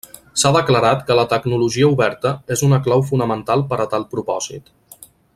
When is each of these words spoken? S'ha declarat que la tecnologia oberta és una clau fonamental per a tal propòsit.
S'ha 0.43 0.51
declarat 0.53 1.03
que 1.09 1.17
la 1.19 1.25
tecnologia 1.33 1.91
oberta 1.97 2.31
és 2.57 2.63
una 2.71 2.79
clau 2.87 3.05
fonamental 3.13 3.65
per 3.75 3.79
a 3.85 3.89
tal 3.95 4.07
propòsit. 4.15 4.73